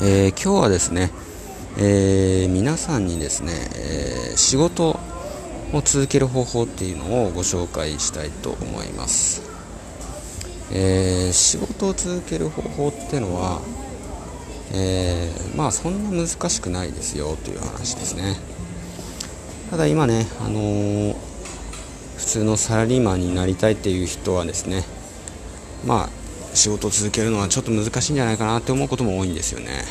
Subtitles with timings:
[0.00, 1.10] えー、今日はですね、
[1.76, 4.90] えー、皆さんにですね、えー、仕事
[5.72, 9.42] を続ける方法っていうのをご紹介したいと思います、
[10.72, 13.60] え仕事を続ける方法っていうのは、
[14.72, 18.36] えまあそんな難しくないですよという話ですね。
[19.70, 21.16] ただ今ね、あの
[22.16, 24.84] 普通のサラリーマンになりたいっていう人はですね
[25.84, 26.17] まあ
[26.58, 29.84] 仕事を続けるのはちょっと難しいんじゃないかなって思うことも多いんですよね。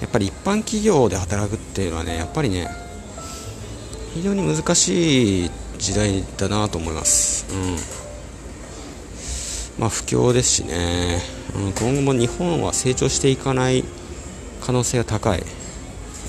[0.00, 2.68] やっぱり一般企業で働くっていうのはねやっぱりね
[4.14, 7.46] 非常に難しい時代だなと思います。
[7.52, 8.00] うん。
[9.78, 11.20] まあ不況ですしね、
[11.54, 13.84] うん、今後も日本は成長していかない
[14.60, 15.42] 可能性が高い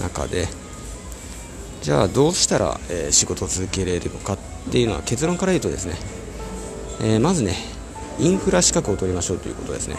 [0.02, 0.48] 中で
[1.82, 4.38] じゃあどうしたら、えー、仕事を続けられるのかっ
[4.72, 5.96] ていうのは結論から言うとですね、
[7.02, 7.56] えー、まずね
[8.22, 9.98] インフラ資格を取りましょうということですね、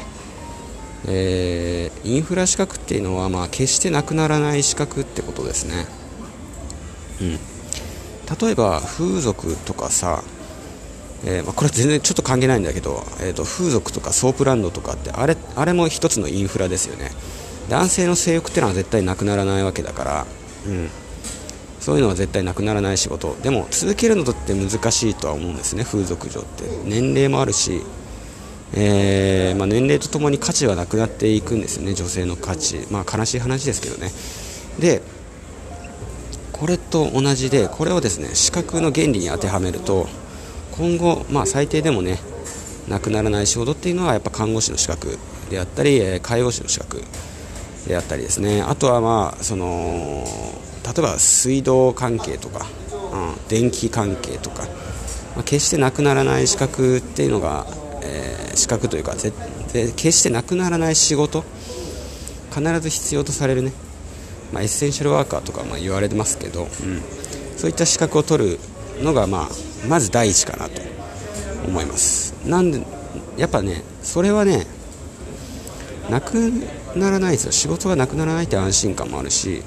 [1.07, 5.87] えー、インフラ資格っていうのは、まあ、決してなくならない資格ってことですね、
[7.21, 7.39] うん、
[8.41, 10.23] 例えば風俗とかさ、
[11.25, 17.11] えー、まあ、これ全然ちょっと関係ないんだけど、えーと、風俗とかソープランドとかってあれあれも一つのインフラですよね。
[17.69, 20.27] 男性の性欲ってのは絶対なくならないわけだから、
[20.67, 20.91] うん。
[21.81, 23.37] そういうのは絶対なくならない仕事。
[23.43, 26.65] でも続けるのって難しいとは思うんですね風俗嬢って。
[26.85, 27.83] 年齢もあるし
[28.75, 34.11] えー、まあ、年齢とともに価値はなくなっていくんですよね、女性の価値、まあ、悲しい話ですけどね。
[34.79, 35.03] で
[36.53, 40.07] これと同じでこれをですね資格の原理に当てはめると
[40.71, 42.21] 今後、まあ、最低でもね
[42.89, 45.19] なくならない仕事っていうのはやっぱ看護師の資格
[45.51, 47.03] であったり介護士の資格
[47.89, 48.63] であったりですね。
[48.63, 50.25] あとはまあその
[50.85, 52.67] 例えば水道関係とか、
[53.13, 54.63] うん、電気関係とか、
[55.35, 57.67] まあ、決してなくならない資格っていうのが
[58.03, 61.45] えー、資格というか決してなくならない仕事
[62.55, 63.73] 必ず必要とされるね、
[64.53, 66.69] まあ、エッセンシャルワーカーとかまあ言われてますけど、うん、
[67.57, 68.59] そういった資格を取る
[69.01, 69.49] のが、まあ、
[69.89, 70.83] まず第一かなと
[71.67, 72.33] 思います。
[72.47, 72.85] なんで
[73.37, 74.67] やっぱねそれはね
[76.11, 76.35] なく
[76.97, 77.53] ならないですよ。
[77.53, 79.63] 仕事がなくならないって安心感もあるし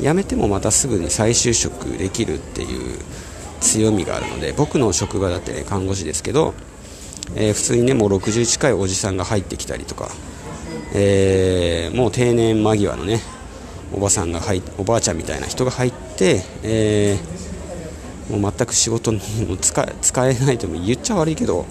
[0.00, 2.98] 辞めてもまたすぐに再就職できるっていう
[3.60, 6.54] 強みがあるので僕の職場だってね看護師ですけど
[7.36, 10.10] えー、普通にねもう60近いおじさんが入ってきたりとか、
[10.94, 13.20] えー、もう定年間際のね
[13.92, 21.66] おばさんが入おばあちゃんみたいな人が入って、えー、もう全く仕事にも使使えないとも言っちゃ悪いけど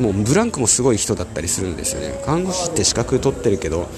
[0.00, 2.22] もうブランクもすごい人だったりするんですよね。
[2.24, 3.88] 看護師って資格取ってるけど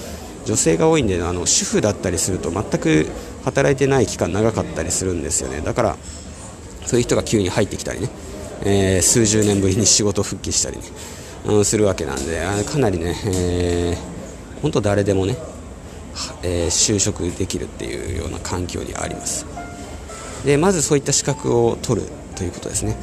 [0.45, 3.07] 女性が多いんであの主婦だったりすると全く
[3.43, 5.61] 働いてない期間長かったりするんですよね。
[5.61, 5.97] だから
[6.85, 8.09] そういう人が急に入ってきたりね。
[8.65, 10.83] えー、数十年ぶりに仕事復帰したりね、
[11.45, 15.35] うん、するわけなんでかなりね、えー、本当誰でもね、
[16.43, 19.45] えー、就職できるっていうような環境にあります。
[20.45, 22.95] でまずそういった資格を取るということですね。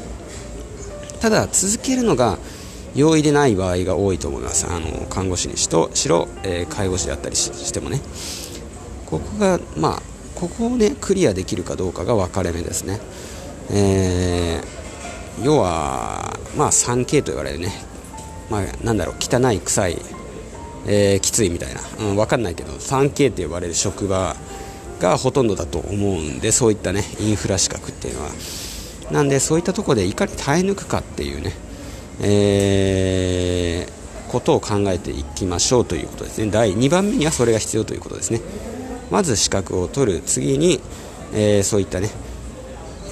[1.21, 2.39] ただ続けるのが
[2.95, 4.67] 容易でない場合が多いと思います。
[4.67, 8.01] あの看護師にしろしろ、え介護士であったりしてもね。
[9.07, 10.03] ここがまあ
[10.35, 13.01] ここをねクリアできるかどうかが分かれ目ですね、
[13.71, 14.80] えー
[15.43, 17.73] 要は、まあ、3K と言われるね、
[18.51, 19.99] まあ、なんだろう汚い臭い、
[20.87, 21.81] えー、きついみたいな、
[22.11, 24.37] うん、分かんないけど 3K って呼ばれる職場
[25.01, 28.31] がほとんどだと思うんでそういったねインフラ資格っていうのは。
[29.11, 31.53] なんでそういったところでいかに耐え抜くかっていうね、
[32.21, 36.51] えー、ことを考えていきましょうということですね。
[36.51, 38.41] 第2番目にはそれが必要ということですね。
[39.11, 40.21] まず資格を取る。
[40.21, 40.81] 次に、
[41.35, 42.11] えー、そういったね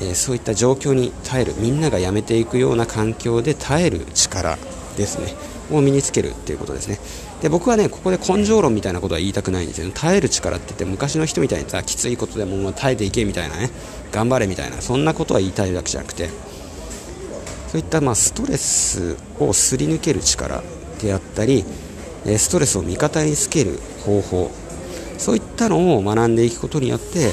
[0.01, 4.59] えそういった状況に耐えるみんなが辞めていくような環境で耐える力
[4.97, 5.35] ですね。
[5.71, 6.99] を身につけるっていうことですね。
[7.43, 13.71] で僕はねここで根性論みたいなことは言いたくないんですよ耐える力って言って昔の人みたいにさきついことでも耐えていけみたいなね。
[14.11, 16.31] 頑張れみたいなそんなことは言いたいわけじゃなくて。
[17.69, 20.63] そういったまあストレスをすり抜ける力
[21.03, 21.67] であったり
[22.39, 24.51] ストレスを味方につける方法。
[25.19, 27.33] そういったのを学んでいくことによって、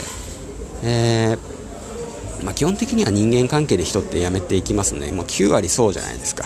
[0.84, 1.55] えー
[2.46, 6.46] まあ、基本的には人間関係で人って辞めていきますので、もう9割そうじゃないですか。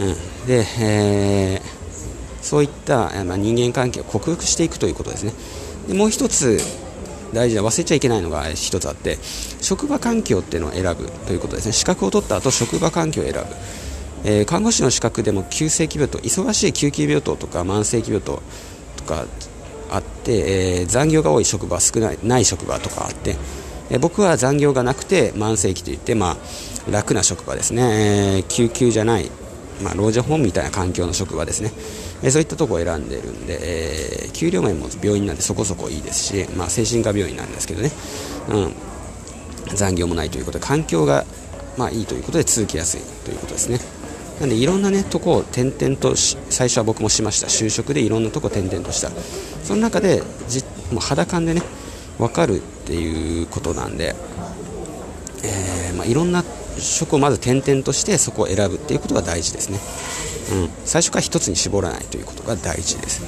[0.00, 5.32] うん、で、えー、そういった、まあ、人間関係を克服していくということですね。
[5.88, 6.60] でもう一つ
[7.32, 9.18] 大事な忘れちゃいけないのが一つあって
[9.60, 13.40] 職場環境っていうのを選ぶということですね資格を取った後職場環境を選ぶ、
[14.24, 18.42] えー、看護師の資格でも急性期病棟忙しい救急病棟とか慢性期病棟
[18.96, 19.26] とか
[19.90, 23.36] あって、えー、残業が多い職場少ないない職場とかあって
[23.90, 29.30] え僕は残業がなくて慢性期といって、まあ、楽な職場ですね、えー、救急じゃない、
[29.82, 31.72] まあ、老人ホームみたいな環境の職場ですね。
[32.22, 37.90] えそういったところを選んでるんで、えー、給料面も病院なんでそこそこいいですし、まあ、精神科病院なんですけどね、
[38.48, 41.24] うん、残業もないということで環境が、
[41.76, 43.78] まあ、いいということで続きやすいということですね。
[44.40, 47.48] なんでいろんなねとこを転々と最初は僕もしました。
[47.48, 49.10] 就職でいろんなとこ転々とした。
[49.64, 50.62] その中でじ
[50.92, 51.62] もう肌感でね
[52.18, 54.14] 分かるっていうことなんで、
[55.44, 56.44] えー、まあ、いろんな
[56.78, 59.78] 職をまず転々としてそこを選ぶっていうことが大事ですね、
[60.60, 63.22] うん、最初から1つに絞らないということが大事です。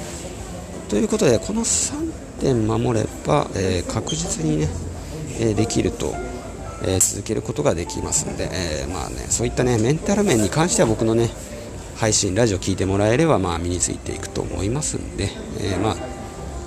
[0.89, 2.11] ということでこの3
[2.41, 4.69] 点守れば、えー、確実にね、
[5.39, 6.13] えできると
[6.83, 11.29] えー、続けることができますので、えー、まあね、そういった、ね、メンタル面に関しては僕の、ね、
[11.97, 15.29] 配信、ラジオ聞いてもらえれば、まあ、身についていくと思いますんで、
[15.59, 15.95] えー、まあ、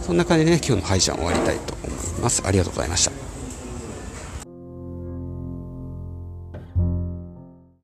[0.02, 2.03] そんな感じで、ね、今日の配信は終わりたいと思います。
[2.20, 2.42] ます。
[2.44, 3.13] ありがとうございました。